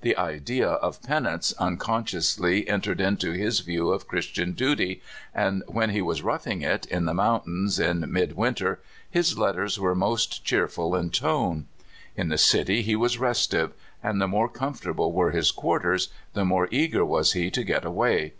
The 0.00 0.16
idea 0.16 0.68
of 0.70 1.02
penance 1.02 1.52
un 1.58 1.76
consciously 1.76 2.66
entered 2.66 2.98
into 2.98 3.32
his 3.32 3.60
view 3.60 3.90
of 3.90 4.08
Christian 4.08 4.52
duty, 4.52 5.02
and 5.34 5.62
when 5.66 5.90
he 5.90 6.00
was" 6.00 6.22
roughing 6.22 6.62
it" 6.62 6.86
in 6.86 7.04
the 7.04 7.12
mountains 7.12 7.78
in 7.78 8.10
midwinter 8.10 8.80
his 9.10 9.36
letters 9.36 9.78
were 9.78 9.94
most 9.94 10.42
cheerful 10.42 10.94
in 10.96 11.10
tone. 11.10 11.66
In 12.16 12.30
the 12.30 12.38
city 12.38 12.80
he 12.80 12.96
was 12.96 13.18
restive, 13.18 13.74
and 14.02 14.18
the 14.18 14.26
more 14.26 14.48
comforta 14.48 14.96
ble 14.96 15.12
were 15.12 15.32
his 15.32 15.50
quarters 15.50 16.08
the 16.32 16.46
more 16.46 16.68
eager 16.70 17.04
was 17.04 17.34
he 17.34 17.50
to 17.50 17.62
get 17.62 17.84
away. 17.84 18.32